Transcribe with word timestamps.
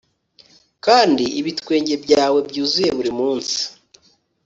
kandi 0.85 1.23
ibitwenge 1.39 1.95
byawe 2.03 2.39
byuzuye 2.49 2.89
buri 2.97 3.11
munsi 3.19 3.59